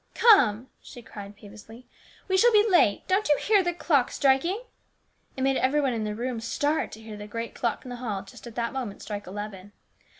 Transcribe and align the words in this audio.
"Come!" 0.15 0.67
she 0.81 1.03
cried 1.03 1.35
peevishly," 1.35 1.85
we 2.27 2.35
shall 2.35 2.51
be 2.51 2.67
late. 2.67 3.07
Don't 3.07 3.29
you 3.29 3.37
hear 3.37 3.61
the 3.61 3.71
clock 3.71 4.09
striking?" 4.09 4.63
It 5.37 5.43
made 5.43 5.57
every 5.57 5.79
one 5.79 5.93
in 5.93 6.05
the 6.05 6.15
room 6.15 6.39
start 6.39 6.91
to 6.93 7.01
hear 7.01 7.17
the 7.17 7.27
great 7.27 7.53
clock 7.53 7.85
in 7.85 7.89
the 7.89 7.97
hall 7.97 8.23
just 8.23 8.47
at 8.47 8.55
that 8.55 8.73
moment 8.73 9.03
strike 9.03 9.27
eleven. 9.27 9.73